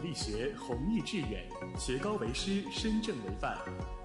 [0.00, 1.44] 力学，弘毅致远，
[1.78, 3.58] 学高为师，身正为范。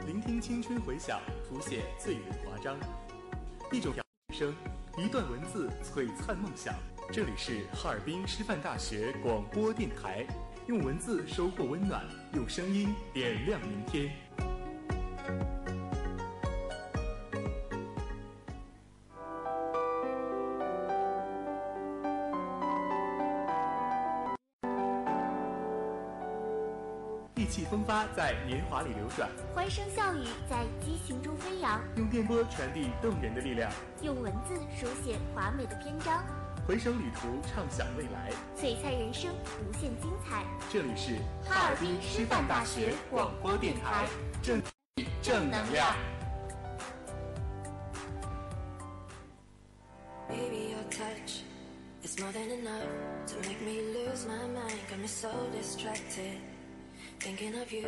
[0.06, 2.78] 聆听青春回响，谱写最美华章。
[3.72, 3.94] 一种
[4.34, 4.54] 声，
[4.98, 6.74] 一段文字璀璨梦想。
[7.12, 10.26] 这里是哈尔滨师范大学广播电台，
[10.68, 14.12] 用文字收获温暖，用声音点亮明天。
[28.18, 31.80] 在年华里流转，欢声笑语在激情中飞扬。
[31.98, 33.72] 用电波传递动人的力量，
[34.02, 36.26] 用文字书写华美的篇章。
[36.68, 40.44] 回首旅途，畅想未来，璀璨人生，无限精彩。
[40.68, 44.08] 这里是哈尔滨师范大学广播电台，
[44.42, 44.60] 正
[45.22, 45.96] 正能量。
[50.28, 51.44] Baby, your touch
[52.02, 52.82] is more than enough
[53.28, 54.80] to make me lose my mind.
[54.90, 56.40] Got me so distracted,
[57.20, 57.88] thinking of you.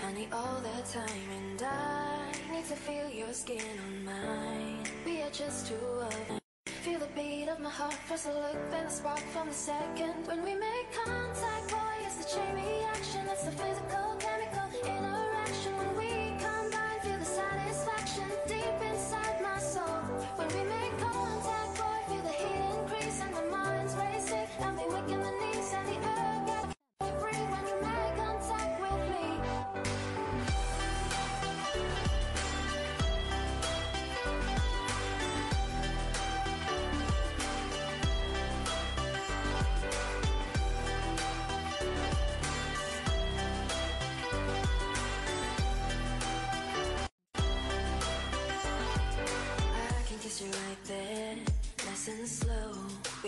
[0.00, 4.84] honey, all the time, and I need to feel your skin on mine.
[5.04, 6.38] We are just two of them.
[6.66, 10.26] Feel the beat of my heart, first a look, then a spark from the second.
[10.26, 13.26] When we make contact, boy, it's the chain reaction.
[13.28, 15.21] It's the physical, chemical interaction.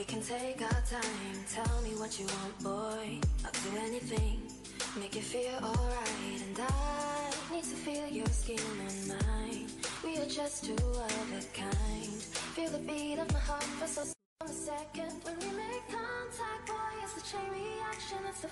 [0.06, 1.44] We can take our time.
[1.50, 3.20] Tell me what you want, boy.
[3.42, 4.42] I'll do anything,
[4.98, 6.42] make you feel alright.
[6.46, 9.66] And I need to feel your skin on mine.
[10.04, 12.20] We are just two of a kind.
[12.54, 14.02] Feel the beat of my heart for so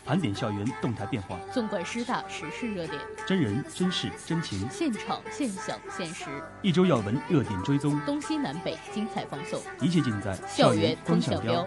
[0.04, 6.26] 盘点校园动态变化，纵观师大时事热点，真人真事真情，现场现象现实，
[6.60, 11.66] 一周要闻热点追踪，东西南北精彩放送，一切尽在校园风风向标。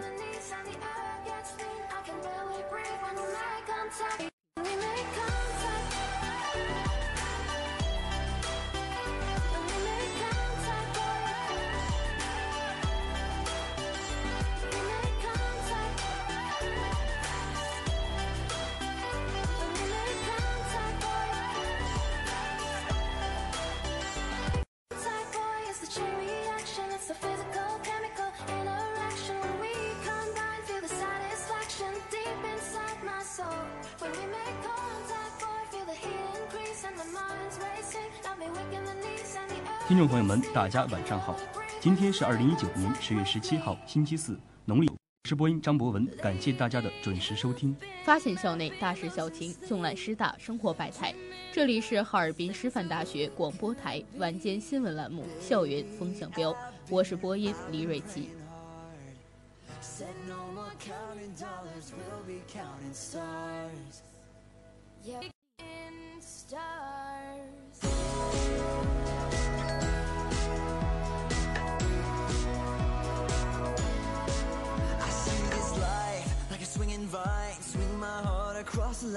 [39.88, 41.36] 听众朋友们，大家晚上好，
[41.80, 44.88] 今天是二零一九年十月十七号，星期四，农历。
[44.88, 47.76] 我是播音张博文，感谢大家的准时收听。
[48.04, 51.14] 发现校内大事小情，纵览师大生活百态。
[51.52, 56.52] 这里是哈尔滨师范大学广播台晚间新闻栏目《校园风向标》，
[56.90, 58.30] 我是播音李瑞琪。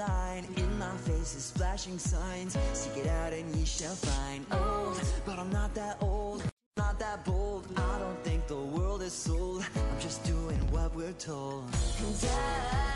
[0.00, 0.46] Line.
[0.56, 2.56] In my face is flashing signs.
[2.72, 4.44] Seek it out and ye shall find.
[4.52, 6.42] Old, but I'm not that old.
[6.76, 7.66] Not that bold.
[7.76, 9.64] I don't think the world is sold.
[9.76, 11.64] I'm just doing what we're told.
[12.00, 12.89] And I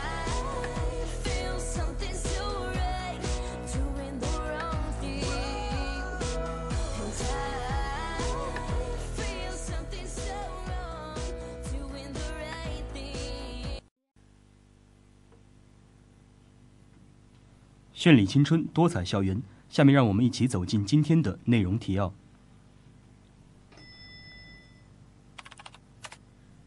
[17.95, 19.41] 绚丽青春，多彩校园。
[19.69, 22.13] 下面让我们一起走进今天的内容提要。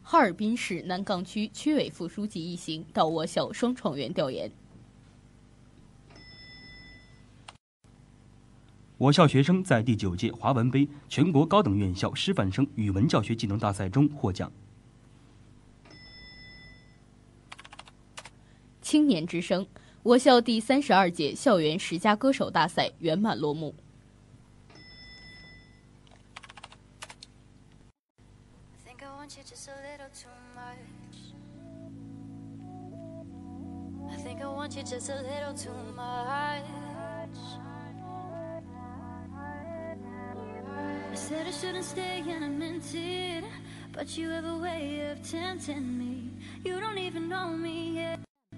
[0.01, 4.51] 哈尔滨市南岗区区委副书记一行到我校双创园调研。
[8.97, 14.51] 我校学生在第九届华文杯全国高等院校师范生语文教学技能大赛中获奖。
[18.81, 19.65] 青年之声，
[20.01, 23.75] 我校第三十二届校园十佳歌手大赛圆满落幕。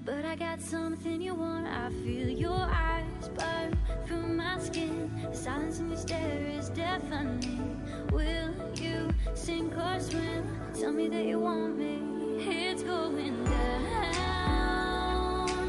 [0.03, 1.67] But I got something you want.
[1.67, 3.77] I feel your eyes burn
[4.07, 5.11] through my skin.
[5.29, 7.79] The silence in your stare is deafening.
[8.11, 10.43] Will you sink or swim?
[10.73, 11.99] Tell me that you want me.
[12.39, 14.65] It's going down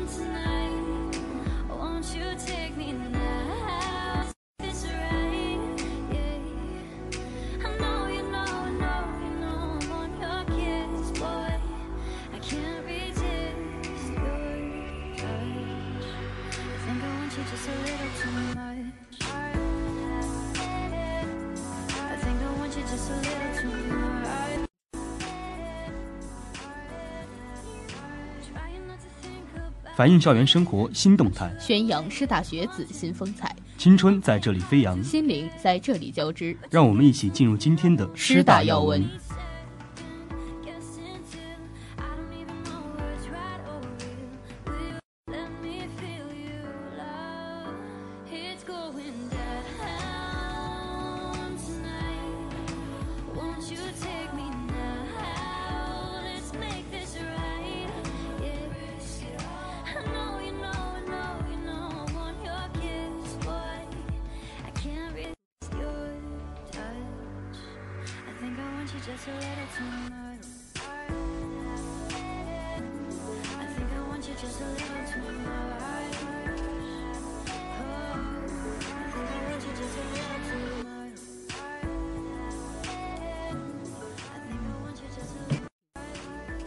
[0.09, 1.19] tonight.
[1.69, 3.22] Won't you take me now?
[29.95, 35.01] 反映校园生活新动态，宣扬师大学子新风采，青春在这里飞扬。
[35.05, 36.57] 心灵在这里交织。
[36.71, 39.07] 让我们一起进入今天的师大要闻。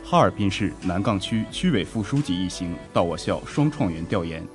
[0.04, 4.46] 哈尔滨市南岗区区委副书记一行到我校双创园调研。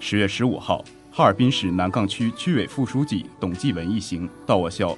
[0.00, 0.82] 十月十五号，
[1.12, 4.96] 哈尔滨市南岗区区委副书记董继文一行到我校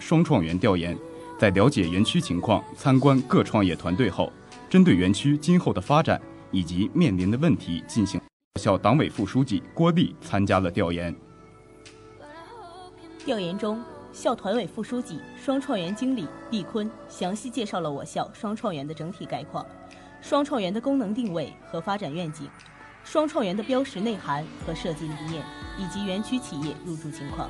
[0.00, 0.96] 双创园调研，
[1.38, 4.32] 在了解园区情况、参观各创业团队后，
[4.68, 6.20] 针对园区今后的发展
[6.50, 8.20] 以及面临的问题进行。
[8.60, 11.14] 校党委副书记郭丽参加了调研。
[13.24, 13.80] 调研中，
[14.12, 19.64] 校团委副书记、双创园经理毕坤详细介绍了我校双创园的整体概况、
[20.20, 22.50] 双创园的功能定位和发展愿景、
[23.04, 25.44] 双创园的标识内涵和设计理念，
[25.78, 27.48] 以及园区企业入驻情况。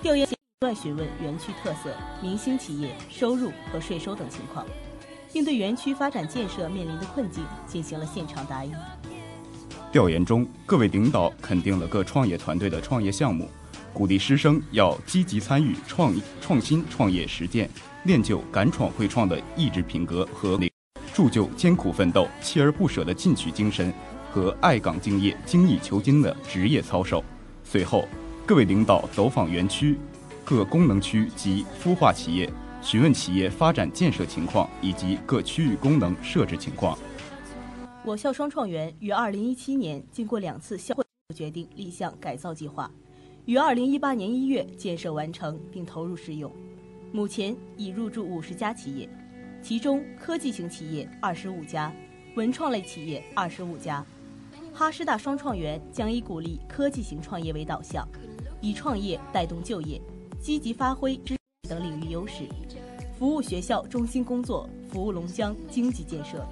[0.00, 0.24] 调研
[0.62, 1.88] 不断询问园区特色、
[2.20, 4.66] 明星企业收入和税收等情况，
[5.32, 8.70] 并对园区发展建设面临的困境进行了现场答疑。
[9.90, 13.48] 调研中，各位领导肯定了各创业团队的创业项目，
[13.94, 17.66] 鼓励师生要积极参与创创新创业实践，
[18.04, 20.60] 练就敢闯会创的意志品格和
[21.14, 23.90] 铸就艰苦奋斗、锲而不舍的进取精神
[24.30, 27.24] 和爱岗敬业、精益求精的职业操守。
[27.64, 28.06] 随后，
[28.44, 29.96] 各位领导走访园区
[30.50, 32.52] 各功能区及孵化企业，
[32.82, 36.98] 询问企业发展建设情况以及各区域功能设置情况。
[38.04, 41.04] 我校双创园于二零一七年经过两次校会
[41.36, 42.90] 决定立项改造计划，
[43.44, 46.50] 于二零一八年一月建设完成并投入使用。
[47.12, 49.08] 目前已入驻五十家企业，
[49.62, 51.92] 其中科技型企业二十五家，
[52.34, 54.04] 文创类企业二十五家。
[54.74, 58.04] 哈师大双创园将以鼓励科技型创业为导向，
[58.60, 60.00] 以创业带动就业，
[60.40, 62.48] 积极发挥知识等领域优势，
[63.18, 66.48] 服务学校中心工作，服务龙江经济建设。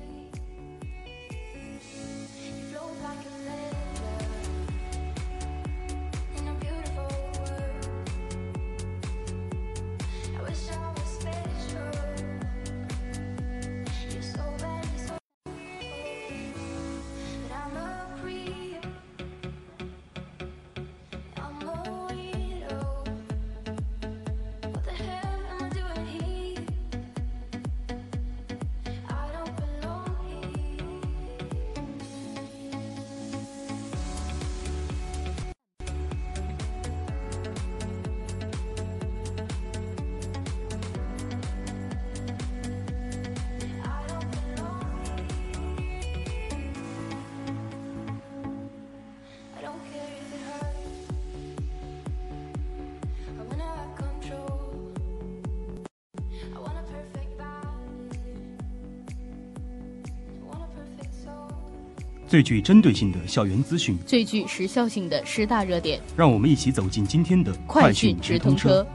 [62.28, 68.86] 最具针对性的校园资讯，最具时效性的师大热点，让我们一起走进今天的快讯讯直通车。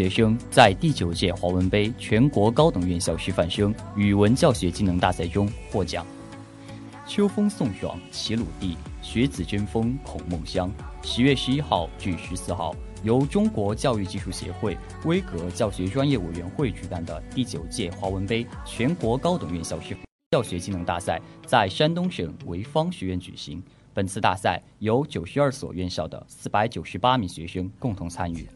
[0.00, 6.06] 学生在第九届华文杯全国高等院校师范生语文教学技能大赛中获奖。
[7.06, 10.72] 秋风送爽齐鲁地，学子争锋孔孟乡。
[11.02, 19.94] 十月十一号至十四号，由中国教育技术协会威格教学专业委员会举办的第九届华文杯全国高等院校师
[20.30, 23.62] 教学技能大赛在山东省潍坊学院举行。
[23.92, 28.48] 本次大赛由九十二所院校的四百九十八名学生共同参与。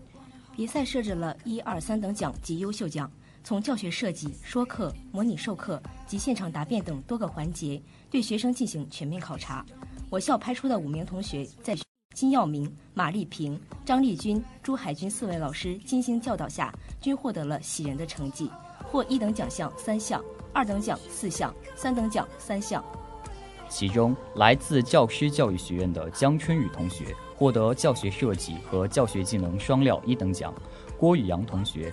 [0.57, 3.11] 比赛设置了一二三等奖及优秀奖，
[3.43, 7.83] 从教学设计、说课、模拟授课及现场答辩等多个环节。
[8.09, 9.67] 对学生进行全面考察，
[10.11, 11.77] 我校派出的五名同学在
[12.15, 18.49] 金耀明、马丽萍、张丽君、朱海军四位老师精心教导下，均获得了喜人的成绩，
[18.85, 22.85] 获一等奖项三项，二等奖四项，三等奖三项。
[23.75, 30.55] 其中，来自教师教育学院的江春雨同学获得教学设计和教学技能双料一等奖，
[30.97, 31.93] 郭宇阳同学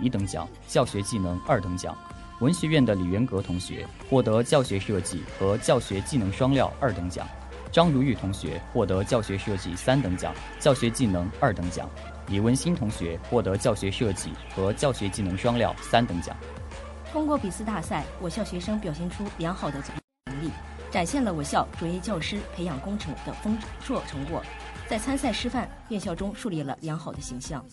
[0.00, 1.96] 一等奖，教学技能二等奖。
[2.40, 7.24] 文学院的李元格同学获得教学设计和教学技能双料二等奖，
[7.70, 11.88] 张如玉同学获得教学设计三等奖、教学技能二等奖，
[12.26, 16.36] 李文新同学获得教学设计和教学技能双料三等奖。
[17.12, 20.01] 通过比试大赛，我校学生表现出良好的能力，
[20.92, 24.44] 展现了我校卓越教师培养工程的丰硕成果，
[24.86, 27.64] 在参赛师范院校中树立了良好的形象。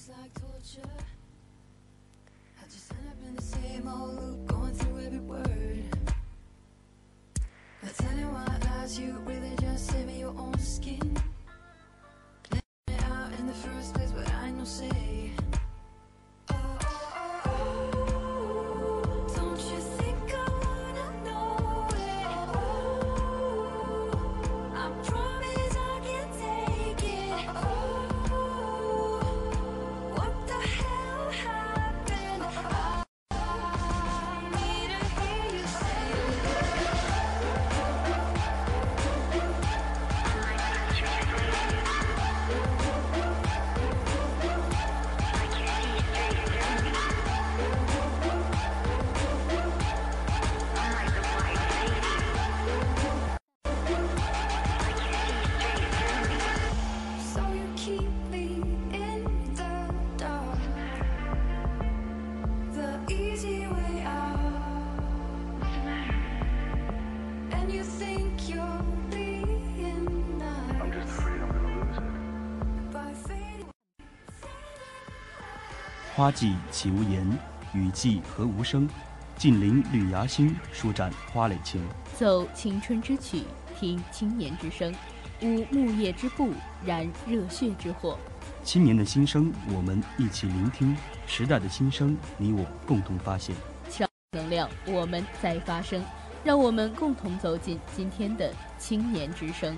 [76.16, 77.25] 花季岂无言，
[77.74, 78.89] 雨季何无声？
[79.38, 81.82] 近邻绿芽心，舒展花蕾情。
[82.18, 83.44] 奏青春之曲，
[83.80, 84.94] 听青年之声，
[85.42, 86.51] 舞木叶之步，
[86.86, 88.20] 燃热血之火。
[88.63, 93.56] 青年的心声，我们一起聆听；时代的心声，你我共同发现。
[93.89, 96.04] 强能量，我们在发声，
[96.44, 99.75] 让我们共同走进今天的青年之声。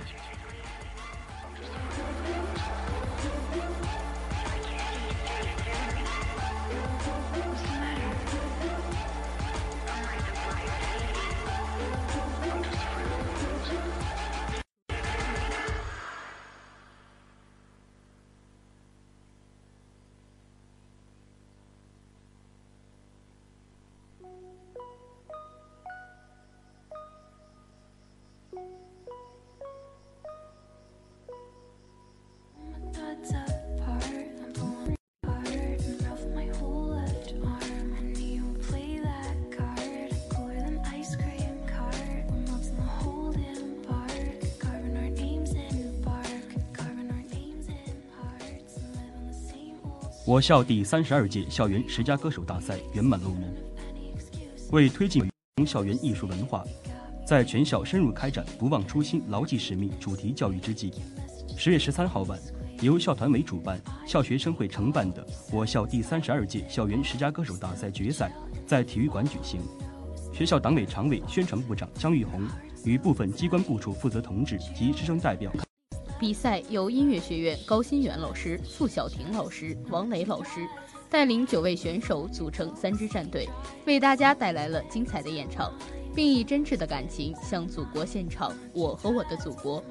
[50.32, 53.54] 我校第三十二届校园十佳歌手大赛圆满落幕。
[54.72, 55.30] 为推进
[55.66, 56.64] 校园艺术文化，
[57.28, 60.94] 在全校深入开展“不忘初心、牢记使命”主题教育之际，
[61.58, 62.40] 十月十三号晚，
[62.80, 68.32] 由校团委主办、校学生会承办的我校第三十二届校园十佳歌手大赛决赛
[68.66, 69.60] 在体育馆举行。
[70.32, 72.48] 学校党委常委、宣传部长姜玉红
[72.86, 75.52] 与部分机关部处负责同志及师生代表。
[76.22, 80.68] 比赛由音乐学院高新元老师、傅晓婷老师、王磊老师
[81.10, 83.50] 带领九位选手组成三支战队，
[83.88, 85.74] 为大家带来了精彩的演唱，
[86.14, 89.82] 并以真挚的感情向祖国献唱《我和我的祖国》。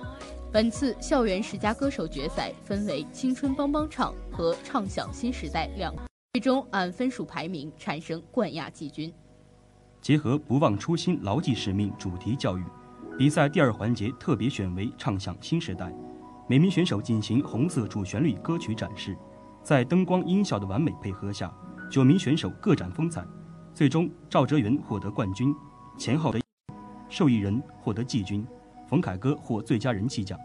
[0.52, 5.92] 本次校园十佳歌手决赛分为“青春帮帮唱”和“唱响新时代”两，
[6.34, 9.12] 最终按分数排名产生冠亚季军。
[10.00, 12.62] 结合“不忘初心、牢记使命”主题教育，
[13.18, 15.92] 比赛第二环节特别选为“唱响新时代”。
[16.50, 19.16] 每名选手进行红色主旋律歌曲展示，
[19.62, 21.48] 在灯光音效的完美配合下，
[21.88, 23.24] 九名选手各展风采，
[23.72, 25.54] 最终赵哲元获得冠军，
[25.96, 26.40] 前后的
[27.08, 28.44] 受益人获得季军，
[28.88, 30.36] 冯凯歌获最佳人气奖。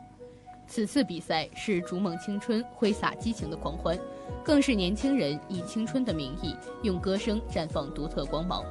[0.68, 3.98] 此次比赛是逐梦青春、挥洒激情的狂欢，
[4.44, 8.64] 更是年轻人以青春的名义，用歌声绽放独特光芒。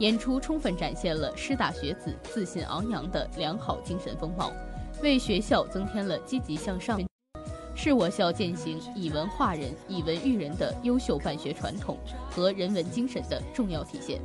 [0.00, 4.50] 演出充分展现了师大学子自信昂扬的良好精神风貌，
[5.02, 7.00] 为学校增添了积极向上，
[7.74, 11.98] 是我校践行以文化人、以文育人的优秀办学传统
[12.30, 14.20] 和人文精神的重要体现。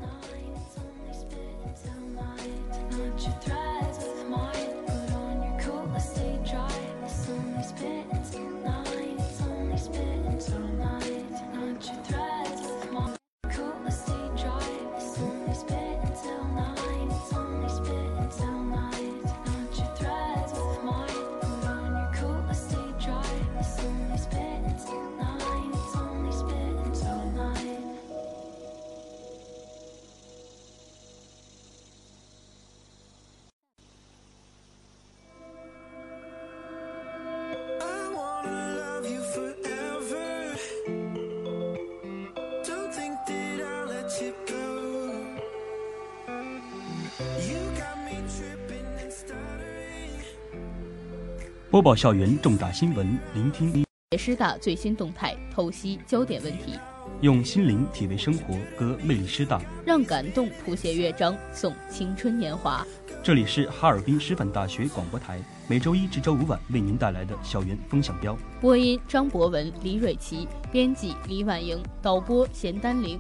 [51.78, 53.86] 播报校园重大新闻，聆听
[54.18, 56.74] 师大最新动态，剖析焦点问题，
[57.22, 62.84] 用心灵体味生活，歌魅力师大，让感动谱写乐章，颂青春年华。
[63.22, 68.36] 这里是哈尔滨师范大学广播台，每周一至周五晚为您带来的校园风向标。
[68.60, 73.20] 播音：张博文、李蕊琪，编辑：李婉莹，导播：咸丹玲，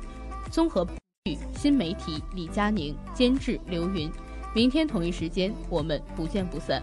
[0.49, 0.83] 综合
[1.55, 4.11] 新媒体：李佳宁，监制：刘云。
[4.55, 6.81] 明天同一时间，我们不见不散。